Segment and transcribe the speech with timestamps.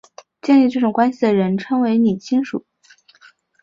[0.41, 2.65] 建立这种关系的人称为拟亲属。